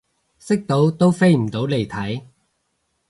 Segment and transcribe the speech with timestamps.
[0.39, 2.23] 識到都飛唔到嚟睇